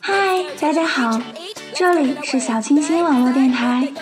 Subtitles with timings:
[0.00, 1.20] 嗨，大家好，
[1.74, 3.92] 这里是小清新网络电台，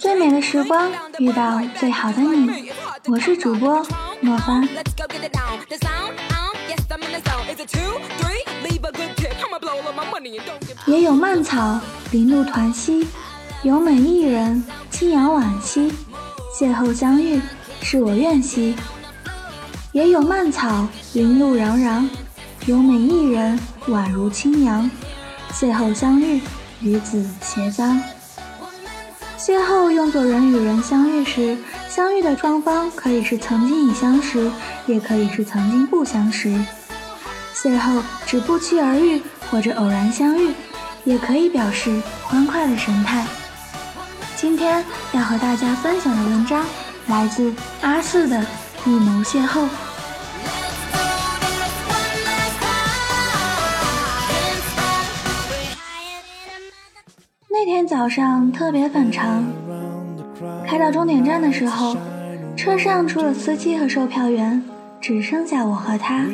[0.00, 0.90] 最美的时光
[1.20, 2.72] 遇到最好的你，
[3.06, 3.86] 我是主播
[4.20, 4.68] 莫凡。
[10.86, 13.06] 也有蔓草，林露团兮，
[13.62, 15.92] 有美一人，轻扬惋兮，
[16.58, 17.40] 邂逅相遇，
[17.80, 18.74] 是我愿兮。
[19.92, 22.08] 也有蔓草，林路攘攘，
[22.64, 24.90] 有美一人，宛如清扬。
[25.52, 26.40] 邂逅相遇，
[26.80, 28.00] 与子偕臧。
[29.38, 31.58] 邂逅用作人与人相遇时，
[31.90, 34.50] 相遇的双方可以是曾经已相识，
[34.86, 36.48] 也可以是曾经不相识。
[37.54, 40.54] 邂逅指不期而遇，或者偶然相遇，
[41.04, 43.26] 也可以表示欢快的神态。
[44.36, 44.82] 今天
[45.12, 46.64] 要和大家分享的文章
[47.08, 48.42] 来自阿四的。
[48.84, 49.60] 预谋邂逅。
[57.48, 59.44] 那天早上特别反常，
[60.66, 61.96] 开到终点站的时候，
[62.56, 64.64] 车上除了司机和售票员，
[65.00, 66.26] 只剩下我和他。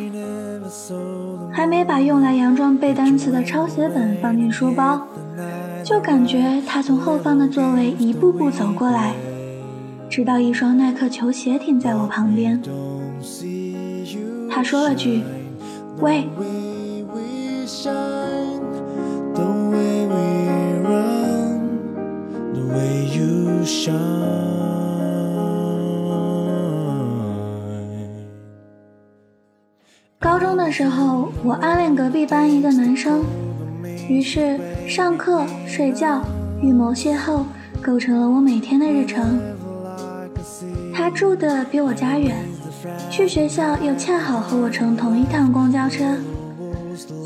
[1.52, 5.06] 还没把用来佯装背单词的抄写本放进书包，
[5.84, 9.12] 就感觉他从后方的座位一步步走过来。
[10.10, 12.60] 直到一双耐克球鞋停在我旁边，
[14.50, 15.22] 他说了句
[16.00, 16.26] ：“喂。”
[30.18, 33.22] 高中的时候，我暗恋隔壁班一个男生，
[34.08, 36.22] 于是上课、睡觉、
[36.62, 37.42] 预谋邂逅，
[37.82, 39.38] 构成了我每天的日程。
[41.08, 42.36] 他住的比我家远，
[43.08, 46.04] 去学校又恰好和我乘同一趟公交车，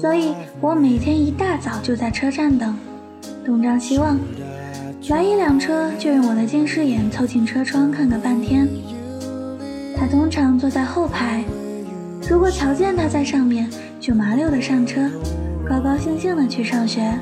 [0.01, 2.79] 所以我每天一大早就在车站等，
[3.45, 4.17] 东张西望，
[5.09, 8.69] 来一辆车就用我的近视眼凑近车窗看个半天。
[9.97, 11.43] 他通常坐在后排，
[12.31, 13.69] 如果瞧见他在上面，
[13.99, 15.11] 就麻溜的上车，
[15.69, 17.13] 高高兴兴的去上学。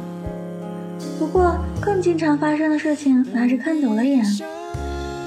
[1.18, 4.22] 不过更经常发生的事情，那是看走了眼。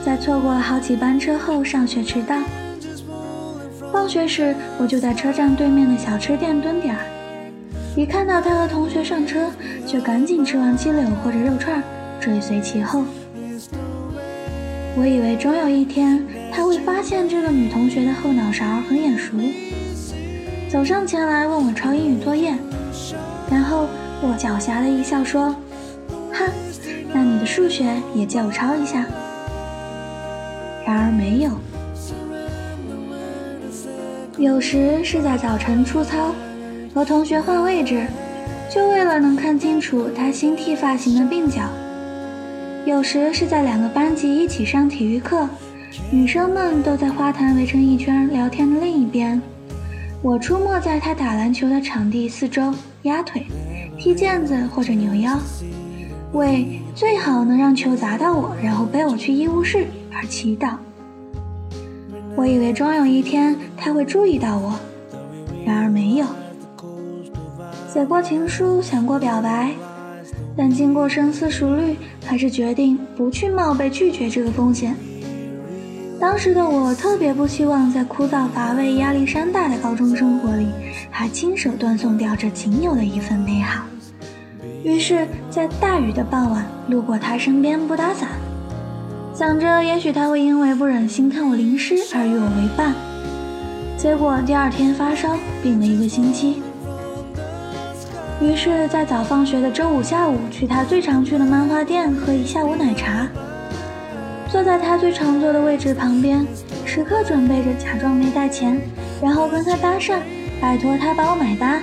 [0.05, 2.35] 在错过了好几班车后，上学迟到。
[3.89, 7.01] 放学时，我就在车站对面的小吃店蹲点儿，
[7.95, 9.49] 一看到他和同学上车，
[9.87, 11.81] 就赶紧吃完鸡柳或者肉串，
[12.19, 13.05] 追随其后。
[14.97, 19.37] 我以为终有一天他会发现这个女同学的后脑勺很眼熟，
[20.69, 22.53] 走上前来问我抄英语作业，
[23.49, 23.87] 然后
[24.21, 25.55] 我狡黠的一笑说
[26.33, 26.45] ：“哈，
[27.13, 29.05] 那你的数学也借我抄一下。”
[30.85, 31.51] 然而没有。
[34.37, 36.33] 有时是在早晨出操，
[36.93, 38.05] 和同学换位置，
[38.73, 41.61] 就为了能看清楚他新剃发型的鬓角；
[42.85, 45.47] 有时是在两个班级一起上体育课，
[46.11, 49.39] 女生们都在花坛围成一圈聊天的另一边，
[50.21, 52.73] 我出没在他打篮球的场地四周
[53.03, 53.45] 压腿、
[53.97, 55.37] 踢毽子或者扭腰，
[56.33, 59.85] 为最好能让球砸到我，然后背我去医务室。
[60.15, 60.75] 而祈祷。
[62.35, 64.73] 我以为终有一天他会注意到我，
[65.65, 66.25] 然而没有。
[67.87, 69.71] 写过情书，想过表白，
[70.57, 74.95] 但经过深思熟虑，还是决定不去冒被拒绝这个风险。
[76.19, 80.67] 当时的我特别不希望在枯燥乏味、压力山大的高中生活里，
[81.11, 83.83] 还亲手断送掉这仅有的一份美好。
[84.83, 88.29] 于是，在大雨的傍晚，路过他身边不打伞。
[89.33, 92.93] 想着也许他会因为不忍心看我淋湿而与我为伴，
[93.97, 96.61] 结果第二天发烧，病了一个星期。
[98.39, 103.27] 于是，在早放学的周五下午，去他最常去的漫画店喝一下午奶茶，
[104.51, 106.45] 坐在他最常坐的位置旁边，
[106.85, 108.79] 时刻准备着假装没带钱，
[109.19, 110.19] 然后跟他搭讪，
[110.61, 111.81] 拜托他帮我买单。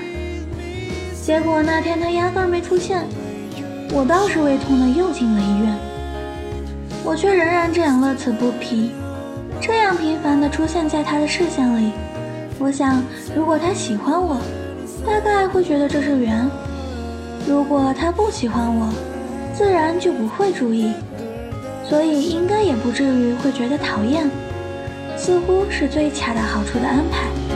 [1.21, 3.03] 结果那天他压根没出现，
[3.93, 5.90] 我倒是胃痛的又进了医院。
[7.05, 8.93] 我却仍然这样乐此不疲，
[9.61, 11.93] 这样频繁地出现在他的视线里。
[12.59, 13.03] 我想，
[13.35, 14.37] 如果他喜欢我，
[15.07, 16.49] 大概会觉得这是缘；
[17.49, 18.93] 如果他不喜欢我，
[19.55, 20.93] 自然就不会注意，
[21.89, 24.31] 所以应该也不至于会觉得讨厌。
[25.17, 27.50] 似乎是最恰到好处的安排。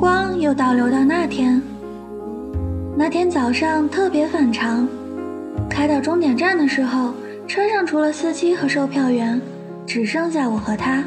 [0.00, 1.60] 光又倒流到那天。
[2.96, 4.88] 那天早上特别反常，
[5.68, 7.12] 开到终点站的时候，
[7.46, 9.38] 车上除了司机和售票员，
[9.86, 11.04] 只剩下我和他。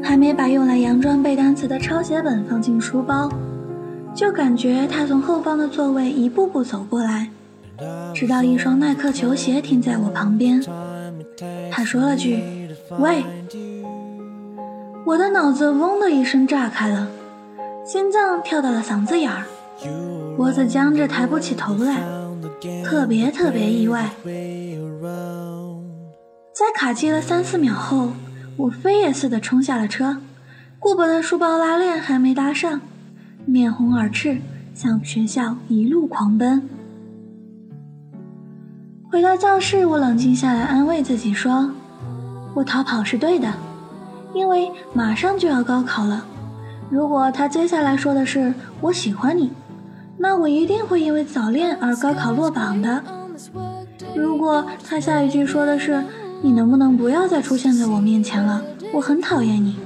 [0.00, 3.28] 还没把用来佯装背单词的抄写本放进书包，
[4.14, 7.30] 就感觉他从后方的座位一步步走过来，
[8.14, 10.62] 直到一双耐克球鞋停在我旁边。
[11.72, 12.44] 他说了句
[13.00, 13.24] ：“喂。”
[15.06, 17.06] 我的脑子嗡的一声炸开了，
[17.86, 19.46] 心脏跳到了嗓子眼儿，
[20.36, 22.02] 脖子僵着抬不起头来，
[22.84, 24.10] 特别特别意外。
[26.52, 28.10] 在卡机了三四秒后。
[28.58, 30.16] 我飞也似的冲下了车，
[30.78, 32.80] 顾不得书包拉链还没搭上，
[33.44, 34.38] 面红耳赤
[34.74, 36.66] 向学校一路狂奔。
[39.10, 41.70] 回到教室，我冷静下来，安慰自己说
[42.56, 43.52] ：“我逃跑是对的，
[44.32, 46.24] 因为马上就要高考了。
[46.90, 49.52] 如果他接下来说的是我喜欢你，
[50.18, 53.02] 那我一定会因为早恋而高考落榜的。
[54.14, 56.04] 如果他下一句说的是……”
[56.42, 58.62] 你能不能不要再出现在我面前了？
[58.92, 59.78] 我很讨厌你。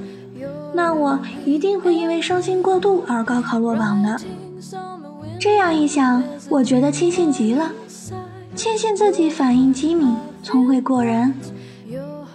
[0.74, 4.18] 那我一定会因为伤心过度而高考落榜的。
[5.38, 7.70] 这样一想，我觉得庆幸极了，
[8.56, 11.32] 庆幸自己反应机敏，聪慧过人，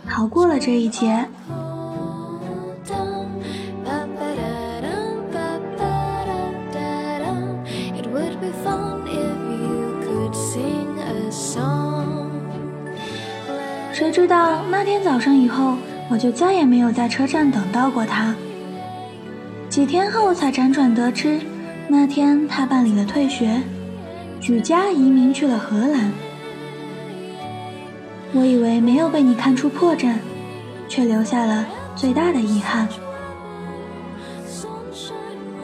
[0.07, 1.27] 逃过了这一劫。
[14.35, 15.77] 道那天早上以后，
[16.09, 18.35] 我就再也没有在车站等到过他。
[19.69, 21.39] 几天后才辗转得知，
[21.87, 23.61] 那天他办理了退学，
[24.41, 26.11] 举家移民去了荷兰。
[28.33, 30.15] 我以为没有被你看出破绽，
[30.89, 31.65] 却留下了
[31.95, 32.89] 最大的遗憾。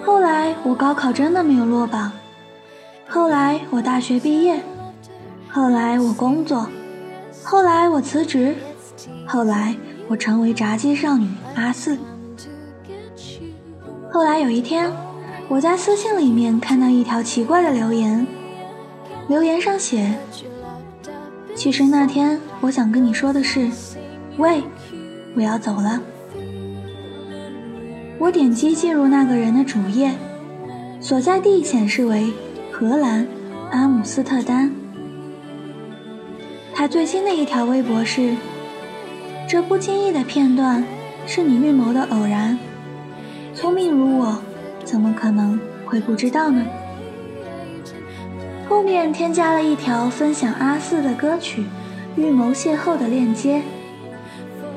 [0.02, 2.10] 后来我高考真的没有落榜，
[3.06, 4.62] 后来我大学毕业，
[5.50, 6.70] 后来我工作。
[7.44, 8.56] 后来我辞职，
[9.26, 9.76] 后来
[10.08, 11.98] 我成为炸鸡少女阿四。
[14.12, 14.92] 后来有一天，
[15.48, 18.26] 我在私信里面看到一条奇怪的留言，
[19.28, 20.14] 留言上写
[21.56, 23.70] ：“其实那天我想跟你说的是，
[24.38, 24.64] 喂，
[25.36, 26.02] 我要走了。”
[28.20, 30.12] 我点击进入那个人的主页，
[31.00, 32.32] 所在地显示为
[32.72, 33.28] 荷兰
[33.72, 34.72] 阿姆斯特丹。
[36.74, 38.36] 他最新的一条微博是
[39.48, 40.84] ：“这不经意的片段，
[41.28, 42.58] 是你预谋的偶然。
[43.54, 44.42] 聪明如我，
[44.84, 46.66] 怎么可能会不知道呢？”
[48.68, 51.62] 后面添加了一条分享阿四的歌曲
[52.16, 53.62] 《预谋邂逅》的链接。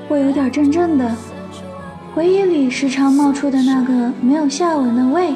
[0.09, 1.17] 我有点怔怔的，
[2.15, 5.35] 回忆里时常冒出的那个没有下文的喂，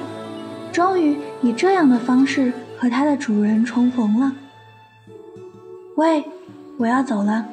[0.71, 4.33] 终于以这样的方式和它的主人重逢了。
[5.95, 6.23] 喂。
[6.79, 7.47] 我要走了，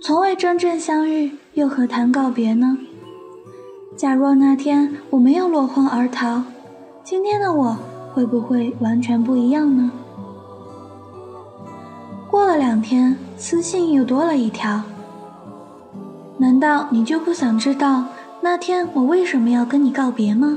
[0.00, 2.78] 从未真正相遇，又何谈告别呢？
[3.96, 6.44] 假若那天我没有落荒而逃，
[7.02, 7.76] 今天的我
[8.14, 9.90] 会不会完全不一样呢？
[12.30, 14.82] 过了两天，私信又多了一条。
[16.38, 18.04] 难道你就不想知道
[18.40, 20.56] 那天我为什么要跟你告别吗？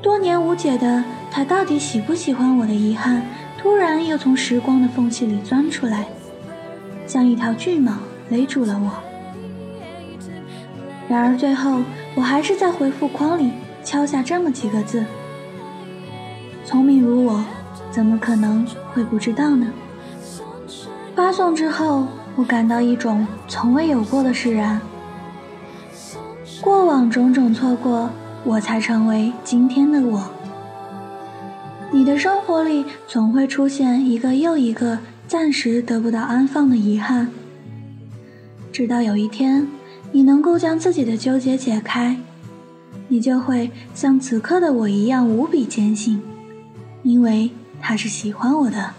[0.00, 3.22] 多年无解的他到底喜不喜欢我的遗憾？
[3.66, 6.06] 突然又从时光的缝隙里钻出来，
[7.04, 7.94] 像一条巨蟒
[8.28, 8.92] 勒住了我。
[11.08, 11.80] 然而最后，
[12.14, 13.50] 我还是在回复框里
[13.82, 15.04] 敲下这么几个字
[16.64, 17.44] ：“聪明如我，
[17.90, 19.66] 怎么可能会不知道呢？”
[21.16, 22.06] 发送之后，
[22.36, 24.80] 我感到一种从未有过的释然。
[26.60, 28.10] 过往种种错过，
[28.44, 30.22] 我才成为今天的我。
[31.96, 37.30] 你的生活里总会出现一个又一个暂时得不到安放的遗憾，
[38.70, 39.66] 直到有一天，
[40.12, 42.20] 你能够将自己的纠结解开，
[43.08, 46.20] 你就会像此刻的我一样无比坚信，
[47.02, 47.50] 因为
[47.80, 48.90] 他是喜欢我的。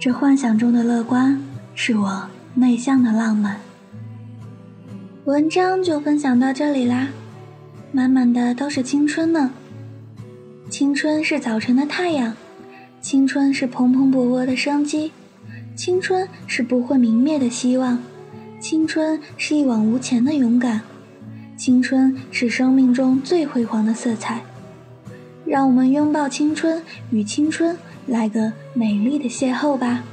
[0.00, 1.40] 这幻想中的乐观，
[1.76, 3.60] 是我内向的浪漫。
[5.26, 7.10] 文章就分享到这里啦，
[7.92, 9.52] 满满的都是青春呢。
[10.70, 12.34] 青春是早晨的太阳，
[13.00, 15.12] 青春是蓬蓬勃勃的生机，
[15.74, 17.98] 青春是不会泯灭的希望，
[18.60, 20.82] 青春是一往无前的勇敢，
[21.56, 24.42] 青春是生命中最辉煌的色彩。
[25.46, 27.74] 让我们拥抱青春，与青春
[28.06, 30.04] 来个美丽的邂逅吧。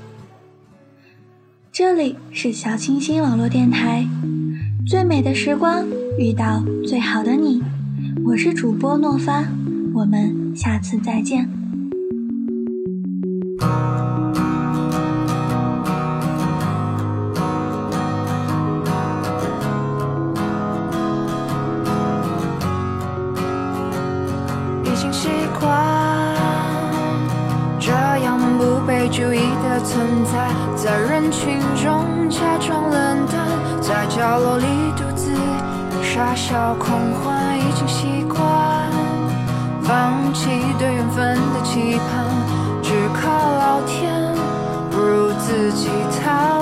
[1.70, 4.08] 这里是小清新网络电台，
[4.88, 5.86] 最美的时光，
[6.18, 7.62] 遇到最好的你。
[8.24, 9.44] 我是主播诺发，
[9.96, 11.50] 我们下次再见。
[24.84, 26.36] 已经习惯
[27.80, 33.48] 这样不被注意的存在，在人群中假装冷淡，
[33.82, 34.66] 在角落里
[34.98, 35.32] 独自
[36.04, 37.45] 傻笑狂欢。
[40.36, 42.26] 已经习惯放弃对缘分的期盼，
[42.84, 44.36] 只靠老天，
[44.92, 45.88] 不如自己
[46.22, 46.55] 逃。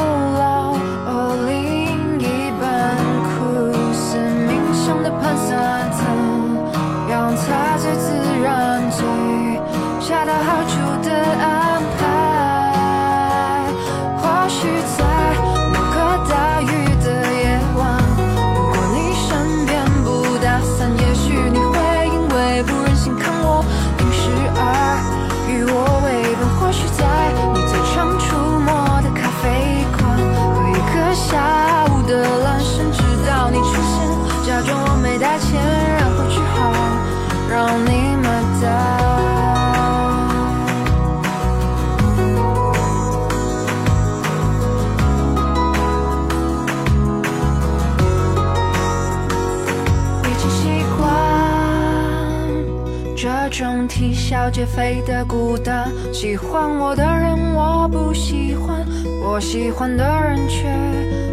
[53.93, 55.87] 啼笑皆非的孤单。
[56.11, 58.83] 喜欢我的人我不喜欢，
[59.21, 60.67] 我喜欢的人却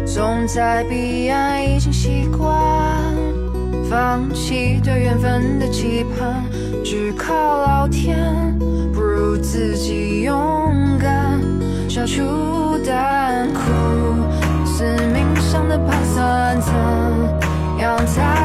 [0.05, 2.47] 总在彼岸，已经习惯
[3.89, 6.43] 放弃对缘分的期盼，
[6.85, 8.15] 只靠老天，
[8.93, 11.41] 不如自己勇敢，
[11.89, 12.21] 笑出
[12.85, 13.61] 淡苦，
[14.67, 16.71] 是冥想的盘算，怎
[17.79, 18.40] 样才？